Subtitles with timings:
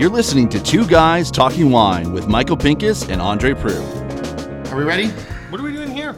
[0.00, 4.72] You're listening to Two Guys Talking Wine with Michael Pinkus and Andre Proulx.
[4.72, 5.08] Are we ready?
[5.50, 6.14] What are we doing here?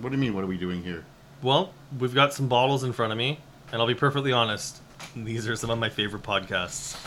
[0.00, 0.34] What do you mean?
[0.34, 1.04] What are we doing here?
[1.40, 3.38] Well, we've got some bottles in front of me,
[3.70, 4.82] and I'll be perfectly honest.
[5.14, 7.00] These are some of my favorite podcasts.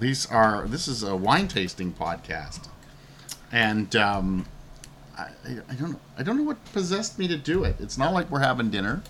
[0.00, 0.66] These are.
[0.66, 2.66] This is a wine tasting podcast,
[3.52, 4.44] and um,
[5.16, 5.28] I,
[5.70, 5.92] I don't.
[5.92, 6.00] know.
[6.18, 7.76] I don't know what possessed me to do it.
[7.78, 9.04] It's not like we're having dinner,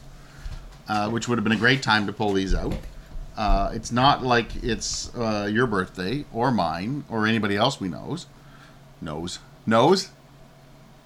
[0.91, 2.75] uh, which would have been a great time to pull these out.
[3.37, 8.27] Uh, it's not like it's uh, your birthday or mine or anybody else we knows
[9.01, 10.11] knows knows.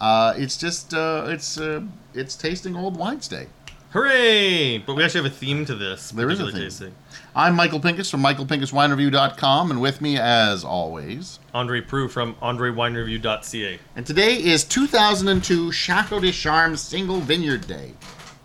[0.00, 1.82] Uh, it's just uh, it's uh,
[2.14, 3.46] it's tasting old wines day.
[3.90, 4.76] Hooray!
[4.78, 6.10] But we actually have a theme to this.
[6.10, 6.54] There is a theme.
[6.54, 6.94] tasting.
[7.34, 13.78] I'm Michael Pinkus from MichaelPinkusWineReview.com, and with me, as always, Andre Proulx from AndreWineReview.ca.
[13.96, 17.94] and today is 2002 Chateau des Charmes Single Vineyard Day.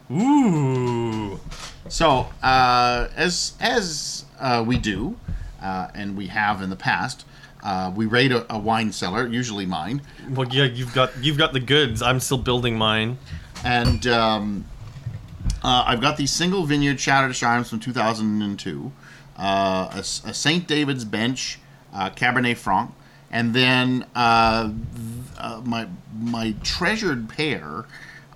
[0.09, 1.37] Ooh!
[1.89, 5.17] So, uh, as as uh, we do,
[5.61, 7.25] uh, and we have in the past,
[7.61, 11.53] uh, we rate a, a wine cellar, usually mine, Well, yeah, you've got you've got
[11.53, 12.01] the goods.
[12.01, 13.17] I'm still building mine.
[13.63, 14.65] and um,
[15.63, 18.91] uh, I've got these single vineyard Chateau de from 2002,
[19.37, 19.41] uh,
[19.93, 20.03] a, a
[20.33, 20.67] St.
[20.67, 21.59] David's Bench
[21.93, 22.91] uh, Cabernet Franc,
[23.31, 24.75] and then uh, th-
[25.37, 25.87] uh, my
[26.17, 27.85] my treasured pair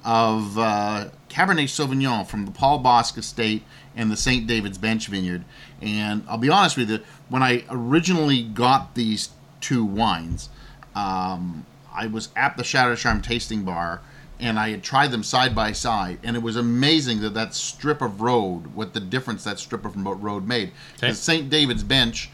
[0.07, 3.63] of uh, Cabernet Sauvignon from the Paul Bosc Estate
[3.93, 4.47] and the St.
[4.47, 5.43] David's Bench Vineyard.
[5.81, 10.47] And I'll be honest with you, when I originally got these two wines,
[10.95, 14.01] um, I was at the de Charme tasting bar
[14.39, 18.03] and I had tried them side by side, and it was amazing that that strip
[18.03, 20.67] of road, what the difference that strip of road made.
[20.67, 20.75] Okay.
[21.07, 21.49] Because St.
[21.49, 22.29] David's Bench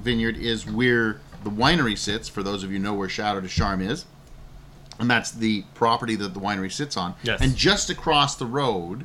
[0.00, 3.48] Vineyard is where the winery sits, for those of you who know where Chateau des
[3.48, 4.04] Charmes is.
[4.98, 7.14] And that's the property that the winery sits on.
[7.22, 7.40] Yes.
[7.40, 9.04] And just across the road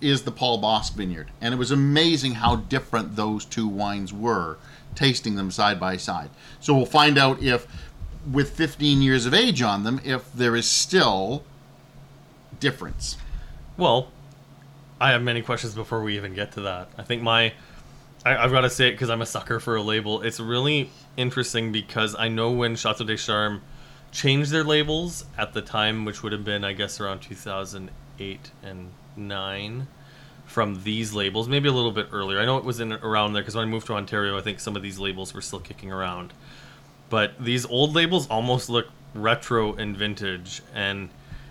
[0.00, 1.30] is the Paul Bosc Vineyard.
[1.40, 4.58] And it was amazing how different those two wines were,
[4.94, 6.30] tasting them side by side.
[6.60, 7.66] So we'll find out if,
[8.30, 11.44] with 15 years of age on them, if there is still
[12.60, 13.16] difference.
[13.76, 14.08] Well,
[15.00, 16.88] I have many questions before we even get to that.
[16.98, 17.52] I think my,
[18.24, 20.22] I, I've got to say it because I'm a sucker for a label.
[20.22, 23.60] It's really interesting because I know when Chateau des Charmes
[24.14, 28.90] changed their labels at the time, which would have been, I guess, around 2008 and
[29.16, 29.86] 9
[30.46, 32.38] from these labels, maybe a little bit earlier.
[32.38, 34.60] I know it was in around there because when I moved to Ontario, I think
[34.60, 36.32] some of these labels were still kicking around.
[37.10, 40.62] But these old labels almost look retro and vintage.
[40.72, 41.08] And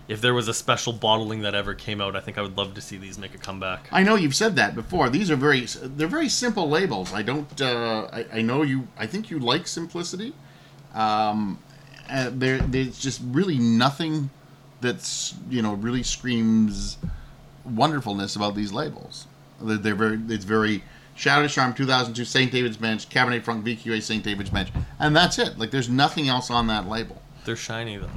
[0.08, 2.72] if there was a special bottling that ever came out, I think I would love
[2.74, 3.88] to see these make a comeback.
[3.92, 5.10] I know you've said that before.
[5.10, 7.12] These are very they're very simple labels.
[7.12, 7.60] I don't.
[7.60, 8.88] Uh, I, I know you.
[8.96, 10.32] I think you like simplicity.
[10.94, 11.58] Um,
[12.10, 14.30] uh, there, there's just really nothing
[14.80, 16.98] that's you know really screams
[17.64, 19.26] wonderfulness about these labels.
[19.60, 20.20] They're, they're very.
[20.28, 20.82] It's very
[21.16, 22.50] Chateau Charm 2002 St.
[22.50, 24.22] David's Bench Cabernet Franc VQA St.
[24.22, 25.58] David's Bench, and that's it.
[25.58, 27.22] Like there's nothing else on that label.
[27.44, 28.10] They're shiny though.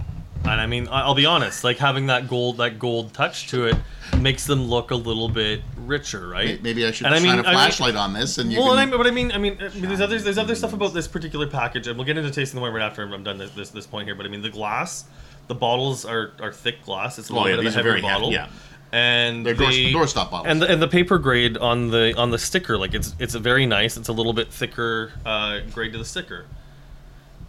[0.44, 3.76] And I mean, I'll be honest, like having that gold, that gold touch to it,
[4.20, 6.62] makes them look a little bit richer, right?
[6.62, 8.60] Maybe I should And I shine mean- a I mean- flashlight on this, and you
[8.60, 8.84] well, can.
[8.84, 11.48] and I, but I mean, I mean, there's other there's other stuff about this particular
[11.48, 13.88] package, and we'll get into tasting the wine right after I'm done this, this this
[13.88, 14.16] point here.
[14.16, 15.06] But I mean, the glass,
[15.48, 17.18] the bottles are, are thick glass.
[17.18, 18.32] It's a Oh, little yeah, bit of a heavy, bottle.
[18.32, 18.48] yeah.
[18.92, 20.48] And They're door- they- doorstop bottles.
[20.48, 23.66] And the, and the paper grade on the on the sticker, like it's it's very
[23.66, 23.98] nice.
[23.98, 26.46] It's a little bit thicker uh, grade to the sticker.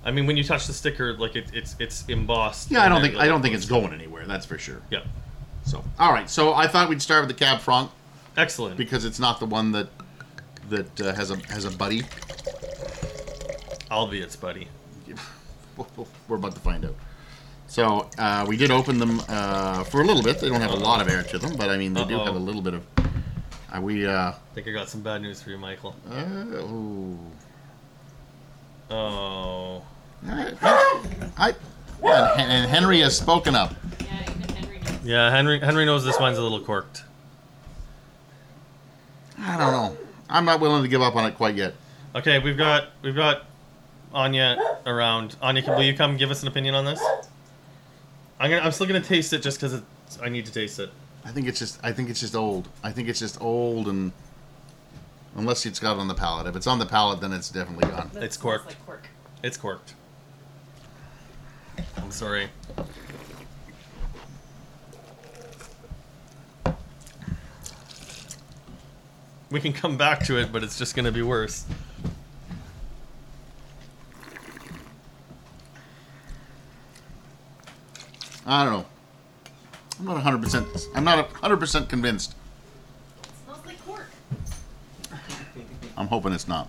[0.05, 2.71] I mean, when you touch the sticker, like it, it's it's embossed.
[2.71, 4.25] yeah, I don't think I don't think it's going anywhere.
[4.27, 4.81] That's for sure.
[4.91, 5.01] Yeah,
[5.65, 6.29] So, all right.
[6.31, 7.91] So I thought we'd start with the Cab Franc
[8.39, 8.77] excellent.
[8.77, 9.89] because it's not the one that
[10.71, 12.03] that uh, has a has a buddy.
[13.91, 14.69] Albeit, buddy.
[16.29, 16.95] We're about to find out.
[17.69, 20.41] So uh, we did open them uh, for a little bit.
[20.41, 22.25] They don't have a lot of air to them, but I mean they do Uh-oh.
[22.25, 22.87] have a little bit of.
[23.73, 24.07] Are we?
[24.07, 25.95] Uh, I think I got some bad news for you, Michael.
[26.11, 27.19] uh, ooh.
[28.91, 29.83] Oh.
[30.27, 30.55] I,
[31.37, 31.55] I,
[32.03, 33.75] and, and Henry has spoken up.
[34.01, 35.05] Yeah, even Henry knows.
[35.05, 37.05] Yeah, Henry Henry knows this wine's a little corked.
[39.39, 39.97] I don't know.
[40.29, 41.75] I'm not willing to give up on it quite yet.
[42.15, 43.45] Okay, we've got we've got
[44.13, 45.37] Anya around.
[45.41, 47.03] Anya, can, will you come give us an opinion on this?
[48.41, 49.83] I'm gonna I'm still gonna taste it just because
[50.23, 50.91] I need to taste it.
[51.25, 52.69] I think it's just I think it's just old.
[52.83, 54.13] I think it's just old and
[55.37, 56.47] unless it's got it on the palate.
[56.47, 58.11] If it's on the palate, then it's definitely gone.
[58.15, 58.67] That It's smells corked.
[58.69, 59.09] Like cork.
[59.43, 59.95] It's corked.
[61.97, 62.49] I'm sorry.
[69.51, 71.65] We can come back to it, but it's just gonna be worse.
[78.47, 78.87] I don't know.
[79.99, 80.43] I'm not 100.
[80.43, 82.35] percent I'm not 100 percent convinced.
[83.45, 84.09] smells like cork.
[85.97, 86.69] I'm hoping it's not.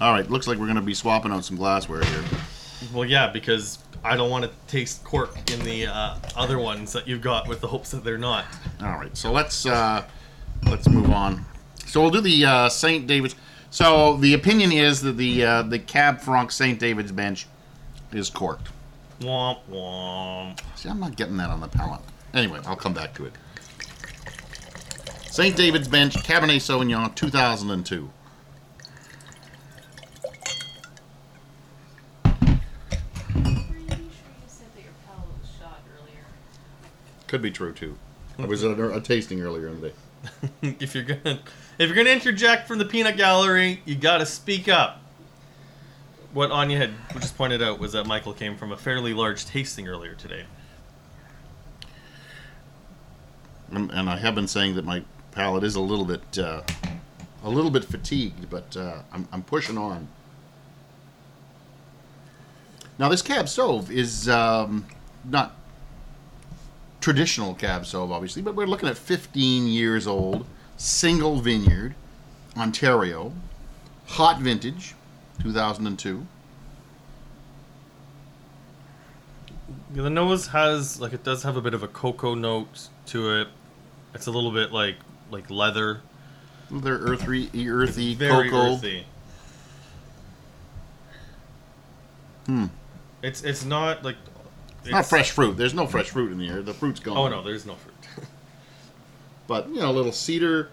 [0.00, 2.24] All right, looks like we're going to be swapping out some glassware here.
[2.92, 7.08] Well, yeah, because I don't want to taste cork in the uh, other ones that
[7.08, 8.44] you've got with the hopes that they're not.
[8.82, 10.04] All right, so let's uh,
[10.66, 11.44] let's move on.
[11.86, 13.06] So we'll do the uh, St.
[13.06, 13.36] David's.
[13.70, 16.78] So the opinion is that the uh, the Cab Franc St.
[16.78, 17.46] David's bench
[18.12, 18.68] is corked.
[19.20, 20.60] Womp womp.
[20.76, 22.00] See, I'm not getting that on the palate.
[22.32, 23.32] Anyway, I'll come back to it.
[25.30, 25.56] St.
[25.56, 27.94] David's Bench Cabernet Sauvignon 2002.
[27.94, 28.10] Sure
[32.36, 32.60] you
[34.46, 36.24] said that your palate was shot earlier.
[37.26, 37.96] Could be true too.
[38.38, 39.94] I was at a, a tasting earlier in the day.
[40.62, 41.40] if you're gonna
[41.78, 45.00] if you're gonna interject from the peanut gallery, you gotta speak up.
[46.32, 49.86] What Anya had just pointed out was that Michael came from a fairly large tasting
[49.88, 50.44] earlier today.
[53.70, 56.62] And, and I have been saying that my palate is a little bit uh,
[57.42, 60.08] a little bit fatigued, but uh, I'm, I'm pushing on.
[62.98, 64.86] Now this cab stove is um,
[65.24, 65.56] not
[67.04, 70.46] traditional Cab Sauv, obviously, but we're looking at 15 years old,
[70.78, 71.94] single vineyard,
[72.56, 73.34] Ontario,
[74.06, 74.94] hot vintage,
[75.42, 76.26] 2002.
[79.90, 83.48] The nose has like it does have a bit of a cocoa note to it.
[84.14, 84.96] It's a little bit like
[85.30, 86.00] like leather,
[86.70, 88.76] They're earthy, earthy, very cocoa.
[88.76, 89.06] earthy.
[92.46, 92.66] Hmm.
[93.22, 94.16] It's it's not like
[94.92, 95.56] not fresh fruit.
[95.56, 96.62] There's no fresh fruit in here.
[96.62, 97.16] The fruit's gone.
[97.16, 97.94] Oh no, there's no fruit.
[99.46, 100.70] But you know, a little cedar.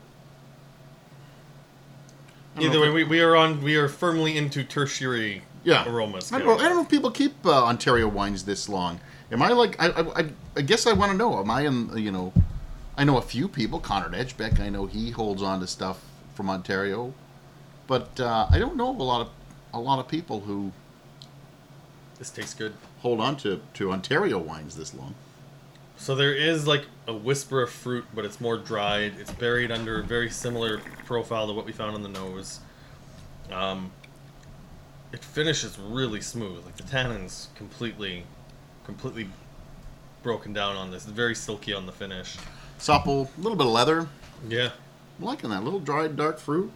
[2.59, 5.87] Either way, we, we are on we are firmly into tertiary Yeah.
[5.89, 6.31] aromas.
[6.31, 8.99] I don't, know, I don't know if people keep uh, Ontario wines this long.
[9.31, 9.81] Am I like?
[9.81, 11.39] I, I, I- I guess I want to know.
[11.39, 11.97] Am I in?
[11.97, 12.33] You know,
[12.97, 13.79] I know a few people.
[13.79, 14.59] Conrad Edgebeck.
[14.59, 16.03] I know he holds on to stuff
[16.35, 17.13] from Ontario,
[17.87, 19.29] but uh, I don't know a lot of
[19.73, 20.73] a lot of people who
[22.21, 22.73] This tastes good.
[22.99, 25.15] hold on to to Ontario wines this long.
[25.97, 29.13] So there is like a whisper of fruit, but it's more dried.
[29.19, 32.59] It's buried under a very similar profile to what we found on the nose.
[33.51, 33.91] Um,
[35.11, 36.63] it finishes really smooth.
[36.63, 38.23] Like the tannins completely,
[38.85, 39.27] completely
[40.21, 41.05] broken down on this.
[41.05, 42.37] It's very silky on the finish.
[42.77, 44.07] Supple, a little bit of leather.
[44.47, 44.69] Yeah.
[45.17, 46.71] I'm liking that little dried dark fruit.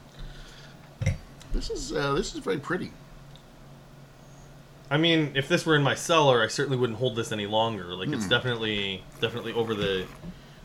[1.53, 2.91] This is uh, this is very pretty.
[4.89, 7.95] I mean, if this were in my cellar, I certainly wouldn't hold this any longer.
[7.95, 8.29] Like it's Hmm.
[8.29, 10.05] definitely, definitely over the,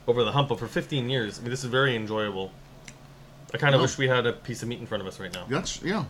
[0.06, 0.48] over the hump.
[0.50, 2.52] But for 15 years, I mean, this is very enjoyable.
[3.54, 5.18] I kind of Well- wish we had a piece of meat in front of us
[5.18, 5.46] right now.
[5.48, 6.04] That's yeah.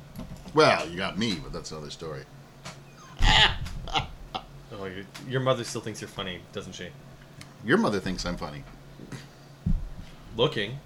[0.55, 2.25] Well, you got me, but that's another story.
[4.73, 6.89] Oh, your, your mother still thinks you're funny, doesn't she?
[7.67, 8.65] Your mother thinks I'm funny.
[10.39, 10.79] Looking.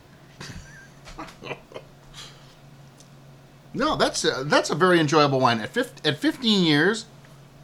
[3.77, 5.61] No, that's a, that's a very enjoyable wine.
[5.61, 7.07] At, 15, at 15 years,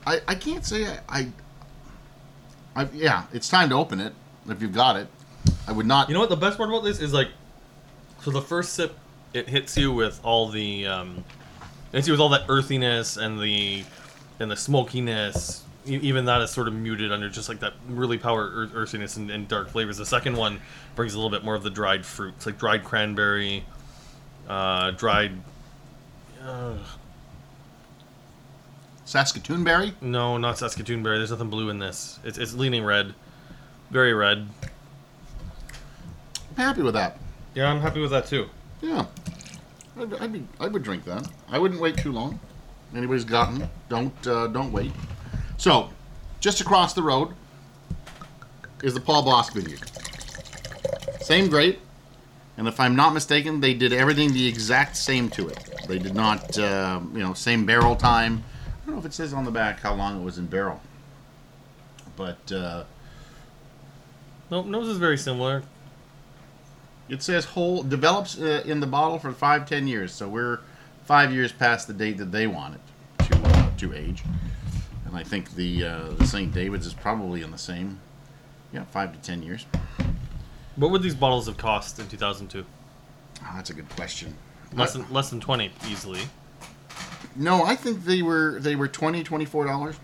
[0.06, 1.28] I, I can't say I, I,
[2.74, 2.88] I.
[2.92, 4.12] Yeah, it's time to open it
[4.48, 5.08] if you've got it.
[5.66, 6.08] I would not.
[6.08, 6.30] You know what?
[6.30, 7.28] The best part about this is like,
[8.22, 8.96] so the first sip,
[9.32, 11.24] it hits you with all the, um,
[11.92, 13.84] it hits you with all that earthiness and the,
[14.38, 15.64] and the smokiness.
[15.86, 19.30] Even that is sort of muted under just like that really power earth- earthiness and,
[19.30, 19.96] and dark flavors.
[19.96, 20.60] The second one
[20.94, 23.64] brings a little bit more of the dried fruits, like dried cranberry,
[24.48, 25.32] uh, dried.
[26.44, 26.74] Uh,
[29.10, 29.92] Saskatoon berry.
[30.00, 31.18] no, not Saskatoon berry.
[31.18, 32.20] There's nothing blue in this.
[32.22, 33.12] It's, it's leaning red,
[33.90, 34.46] very red.
[36.50, 37.18] I'm happy with that.
[37.56, 38.48] Yeah, I'm happy with that too.
[38.80, 39.06] Yeah,
[39.98, 41.28] I'd, I'd be, I would drink that.
[41.48, 42.38] I wouldn't wait too long.
[42.94, 44.92] Anybody's gotten, don't uh, don't wait.
[45.56, 45.90] So,
[46.38, 47.34] just across the road
[48.84, 49.90] is the Paul Bosc Vineyard.
[51.20, 51.80] Same grape,
[52.56, 55.58] and if I'm not mistaken, they did everything the exact same to it.
[55.88, 58.44] They did not, uh, you know, same barrel time.
[58.90, 60.80] I don't know if it says on the back how long it was in barrel,
[62.16, 62.82] but uh,
[64.50, 65.62] Nope, nose is very similar.
[67.08, 70.12] It says whole develops uh, in the bottle for five ten years.
[70.12, 70.58] So we're
[71.04, 74.24] five years past the date that they want it to uh, to age,
[75.06, 76.52] and I think the uh, the St.
[76.52, 78.00] David's is probably in the same.
[78.72, 79.66] Yeah, five to ten years.
[80.74, 82.66] What would these bottles have cost in 2002?
[83.44, 84.34] Ah, that's a good question.
[84.72, 86.22] Less I- than less than 20 easily.
[87.36, 89.96] No, I think they were they were 20 24 dollars.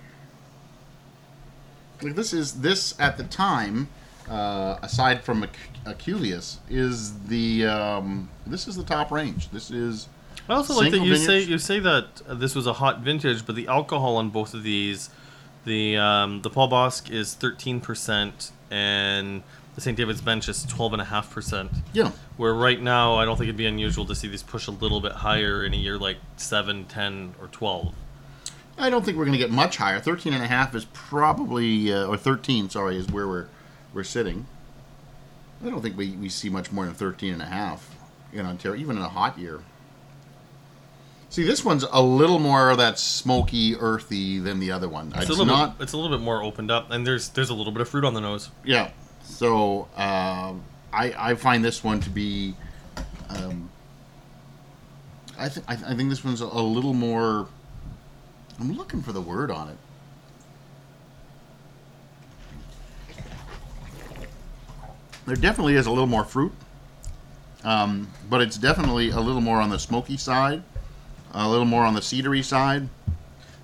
[2.02, 3.88] Like this is this at the time,
[4.28, 5.52] uh, aside from Ac-
[5.87, 9.50] Aculeus, is the um, this is the top range.
[9.50, 10.08] This is
[10.49, 13.46] I also like that you say you say that uh, this was a hot vintage,
[13.46, 15.11] but the alcohol on both of these,
[15.64, 19.42] the um, the Paul Bosc is 13 percent, and
[19.76, 19.97] the St.
[19.97, 21.68] David's bench is 12.5%.
[21.92, 22.11] Yeah.
[22.37, 25.00] Where right now, I don't think it'd be unusual to see these push a little
[25.00, 27.95] bit higher in a year like 7, 10, or 12.
[28.78, 30.00] I don't think we're going to get much higher.
[30.00, 33.47] 13 and a half is probably, uh, or 13, sorry, is where we're
[33.95, 34.47] we're sitting.
[35.64, 37.95] I don't think we, we see much more than 13 and a half
[38.33, 39.62] in Ontario, even in a hot year.
[41.30, 45.09] See, this one's a little more that smoky, earthy than the other one.
[45.09, 47.30] It's, It's, a little not, bit, it's a little bit more opened up, and there's
[47.30, 48.50] there's a little bit of fruit on the nose.
[48.64, 48.90] yeah.
[49.26, 50.54] So uh,
[50.92, 52.54] I I find this one to be,
[53.28, 53.68] um,
[55.38, 57.49] I think I, I think this one's a, a little more.
[58.59, 59.76] I'm looking for the word on it.
[65.26, 66.52] There definitely is a little more fruit,
[67.64, 70.62] um, but it's definitely a little more on the smoky side,
[71.35, 72.88] a little more on the cedary side.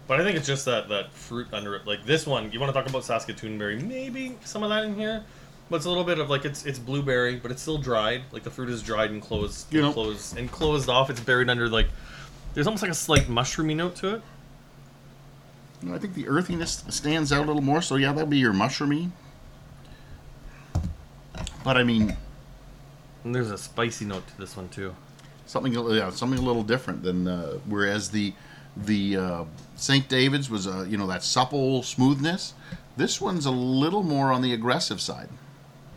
[0.09, 1.87] But I think it's just that that fruit under it.
[1.87, 3.79] Like this one, you want to talk about Saskatoon berry?
[3.79, 5.25] Maybe some of that in here,
[5.73, 8.23] but it's a little bit of like it's it's blueberry, but it's still dried.
[8.31, 11.09] Like the fruit is dried and closed, You know- closed and closed off.
[11.09, 11.89] It's buried under like
[12.53, 14.23] there's almost like a slight mushroomy note to it.
[15.83, 17.81] You know, I think the earthiness stands out a little more.
[17.81, 19.11] So yeah, that'd be your mushroomy.
[21.65, 22.17] But I mean,
[23.25, 24.95] And there's a spicy note to this one too.
[25.47, 28.35] something yeah, something a little different than uh, whereas the
[28.77, 29.45] the uh,
[29.77, 30.07] St.
[30.09, 32.53] David's was uh, you know that supple smoothness.
[32.99, 35.31] This one's a little more on the aggressive side.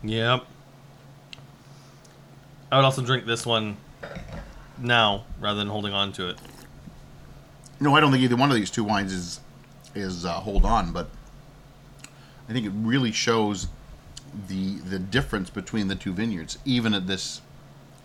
[0.02, 0.46] Yep.
[2.70, 3.76] I would also drink this one
[4.78, 6.38] now rather than holding on to it.
[7.80, 9.40] No, I don't think either one of these two wines is
[9.94, 11.08] is uh, hold on, but
[12.48, 13.68] I think it really shows
[14.48, 17.40] the the difference between the two vineyards, even at this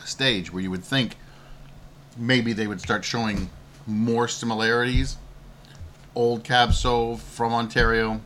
[0.04, 1.16] stage, where you would think
[2.18, 3.50] maybe they would start showing
[3.88, 5.18] more similarities.
[6.14, 8.20] Old Cab Sauv from Ontario,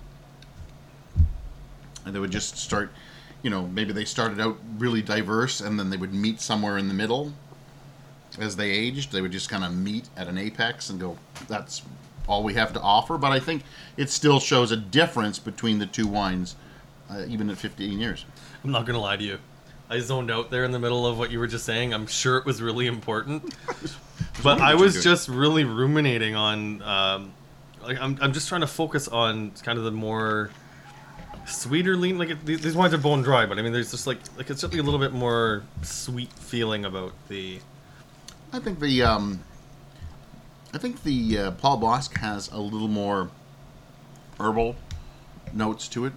[2.03, 2.91] and they would just start,
[3.45, 6.87] you know, maybe they started out really diverse, and then they would meet somewhere in
[6.87, 7.31] the middle
[8.39, 9.11] as they aged.
[9.11, 11.15] They would just kind of meet at an apex and go,
[11.47, 11.83] that's
[12.27, 13.19] all we have to offer.
[13.19, 13.61] But I think
[13.97, 16.55] it still shows a difference between the two wines,
[17.07, 18.25] uh, even at 15 years.
[18.63, 19.37] I'm not gonna lie to you.
[19.91, 21.93] I zoned out there in the middle of what you were just saying.
[21.93, 23.53] I'm sure it was really important,
[24.41, 26.81] but I was just really ruminating on.
[26.81, 27.33] Um,
[27.83, 30.49] like I'm, I'm just trying to focus on kind of the more
[31.45, 32.17] sweeter lean.
[32.17, 34.49] Like it, these, these wines are bone dry, but I mean, there's just like like
[34.49, 37.59] it's certainly a little bit more sweet feeling about the.
[38.53, 39.41] I think the um,
[40.73, 43.29] I think the uh, Paul Bosc has a little more
[44.39, 44.75] herbal
[45.53, 46.13] notes to it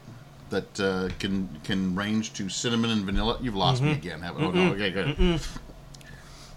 [0.50, 3.38] that uh, can can range to cinnamon and vanilla.
[3.40, 4.44] You've lost me again, haven't?
[4.44, 5.40] Oh, no, okay, good.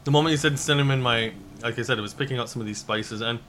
[0.04, 2.66] The moment you said cinnamon, my like I said, it was picking out some of
[2.66, 3.40] these spices, and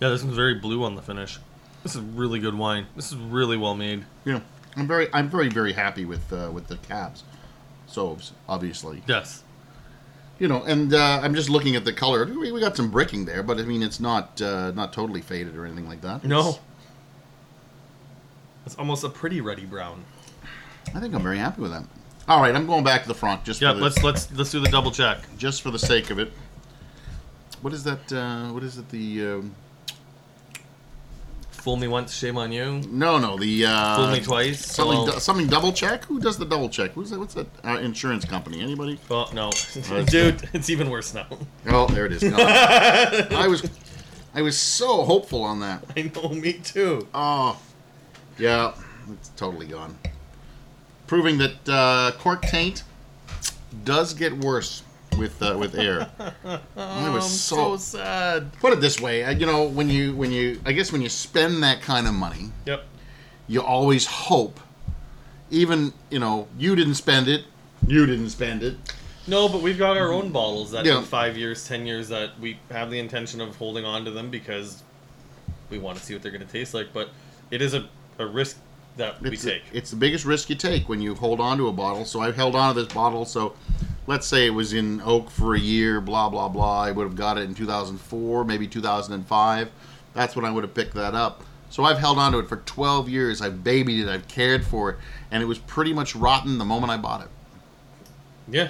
[0.00, 1.38] yeah, this one's very blue on the finish.
[1.84, 2.86] This is really good wine.
[2.96, 4.04] This is really well made.
[4.24, 4.40] Yeah,
[4.76, 7.22] I'm very I'm very very happy with uh, with the cabs,
[7.88, 9.02] Sauves, obviously.
[9.06, 9.44] Yes.
[10.40, 12.24] You know, and uh, I'm just looking at the color.
[12.26, 15.54] We, we got some bricking there, but I mean, it's not uh, not totally faded
[15.56, 16.24] or anything like that.
[16.24, 16.40] No.
[16.40, 16.58] It's-
[18.66, 20.04] It's almost a pretty ruddy brown.
[20.94, 21.84] I think I'm very happy with that.
[22.26, 24.50] All right, I'm going back to the front just Yeah, for the, let's let's let's
[24.50, 25.18] do the double check.
[25.36, 26.32] just for the sake of it.
[27.60, 28.10] What is that?
[28.12, 28.88] Uh, what is it?
[28.88, 29.54] The um,
[31.64, 32.82] Fool me once, shame on you.
[32.90, 34.62] no, no, the uh, Fool me twice.
[34.62, 36.04] Something, something double check.
[36.04, 36.90] Who does the double check?
[36.90, 37.18] Who's that?
[37.18, 37.46] What's that?
[37.64, 38.60] Uh, insurance company?
[38.60, 39.00] Anybody?
[39.08, 39.50] well, no,
[40.04, 41.26] dude, it's even worse now.
[41.68, 42.22] Oh, there it is.
[42.22, 42.34] gone.
[42.38, 43.66] I was,
[44.34, 45.82] I was so hopeful on that.
[45.96, 47.08] I know, me too.
[47.14, 47.58] Oh,
[48.36, 48.74] yeah,
[49.10, 49.96] it's totally gone.
[51.06, 52.82] Proving that uh, cork taint
[53.84, 54.82] does get worse
[55.18, 56.10] with uh, with air.
[56.76, 58.52] I was so, sad.
[58.60, 61.08] put it this way, uh, you know, when you when you I guess when you
[61.08, 62.84] spend that kind of money, Yep.
[63.48, 64.60] you always hope.
[65.50, 67.44] Even you know you didn't spend it,
[67.86, 68.76] you didn't spend it.
[69.26, 70.98] No, but we've got our own bottles that Yeah.
[70.98, 74.30] in five years, ten years that we have the intention of holding on to them
[74.30, 74.82] because
[75.70, 76.92] we want to see what they're going to taste like.
[76.92, 77.08] But
[77.50, 78.58] it is a, a risk
[78.96, 79.70] that we It's take.
[79.70, 82.04] The, it's the biggest risk you take when you hold on to a bottle.
[82.04, 83.24] So I've held on to this bottle.
[83.24, 83.54] So
[84.06, 86.82] let's say it was in oak for a year, blah blah blah.
[86.82, 89.70] I would have got it in 2004, maybe 2005.
[90.14, 91.42] That's when I would have picked that up.
[91.70, 93.42] So I've held on to it for 12 years.
[93.42, 94.08] I've babied it.
[94.08, 94.98] I've cared for it,
[95.30, 97.28] and it was pretty much rotten the moment I bought it.
[98.48, 98.68] yeah.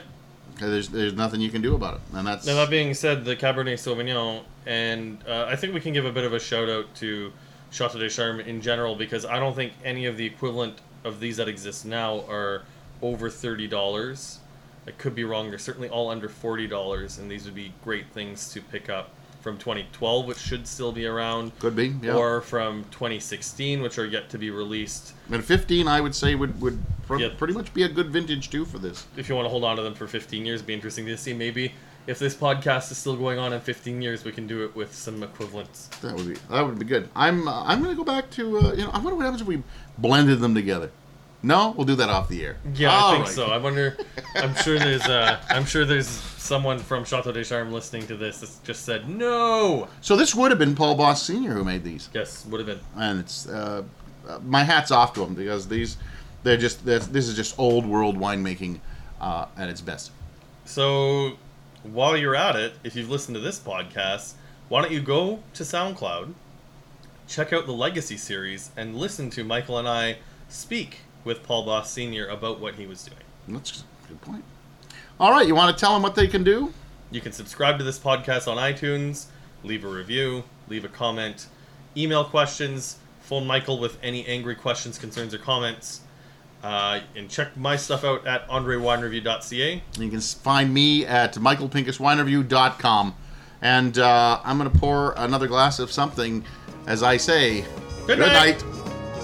[0.59, 3.35] There's there's nothing you can do about it, and that's Now that being said, the
[3.35, 6.95] Cabernet Sauvignon, and uh, I think we can give a bit of a shout out
[6.97, 7.33] to
[7.73, 11.39] Chateau des Charmes in general because I don't think any of the equivalent of these
[11.39, 12.63] that exist now are
[13.03, 14.39] over thirty dollars.
[14.87, 15.51] I could be wrong.
[15.51, 19.11] They're certainly all under forty dollars, and these would be great things to pick up
[19.41, 22.15] from 2012, which should still be around, Could be, yeah.
[22.15, 25.13] or from 2016, which are yet to be released.
[25.31, 27.29] And 15, I would say, would would pr- Yeah.
[27.37, 29.07] pretty much be a good vintage too for this.
[29.19, 31.17] If you want to hold on to them for 15 years, it'd be interesting to
[31.19, 31.35] see.
[31.35, 31.75] Maybe
[32.07, 34.95] if this podcast is still going on in 15 years, we can do it with
[34.95, 35.89] some equivalents.
[36.01, 37.09] That would be that would be good.
[37.15, 39.47] I'm uh, I'm gonna go back to uh, you know I wonder what happens if
[39.47, 39.63] we
[39.99, 40.91] blended them together.
[41.45, 42.57] No, we'll do that off the air.
[42.75, 43.35] Yeah, I think right.
[43.35, 43.47] so.
[43.47, 43.99] I wonder.
[44.35, 45.03] I'm sure there's.
[45.03, 49.09] Uh, I'm sure there's someone from Chateau des Charmes listening to this that's just said
[49.09, 49.89] no.
[50.01, 52.81] So this would have been Paul Bosc Senior who made these, Yes, would have been.
[52.97, 53.83] and it's uh,
[54.27, 55.97] uh, my hats off to him because these
[56.43, 58.81] they're just they're, this is just old world winemaking
[59.21, 60.13] uh, at its best.
[60.65, 61.37] So,
[61.83, 64.33] while you're at it, if you've listened to this podcast,
[64.71, 66.33] why don't you go to SoundCloud,
[67.29, 71.87] check out the Legacy series, and listen to Michael and I speak with Paul Bosc
[71.87, 72.27] Sr.
[72.27, 73.19] about what he was doing.
[73.49, 74.45] That's a good point.
[75.19, 76.73] All right, you want to tell them what they can do?
[77.11, 79.27] You can subscribe to this podcast on iTunes,
[79.63, 81.47] leave a review, leave a comment,
[81.97, 86.01] email questions, phone Michael with any angry questions, concerns, or comments.
[86.63, 89.83] Uh, and check my stuff out at andrewinereview.ca.
[89.99, 93.15] You can find me at michaelpinkuswinereview.com.
[93.61, 96.45] And uh, I'm going to pour another glass of something
[96.87, 97.65] as I say,
[98.07, 98.63] Good night.